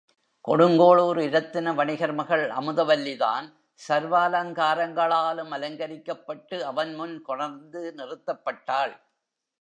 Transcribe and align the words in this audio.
கொடுங்கோளூர் 0.45 1.19
இரத்தின 1.23 1.73
வணிகர் 1.73 2.13
மகள் 2.13 2.45
அமுதவல்லி 2.59 3.13
தான் 3.17 3.47
சர்வாலங்காரங்களாலும் 3.79 5.53
அலங்கரிக்கப்பட்டு 5.57 6.57
அவன் 6.71 6.93
முன் 6.95 7.15
கொணர்ந்து 7.21 7.83
நிறுத்தப்பட்டாள். 7.99 8.95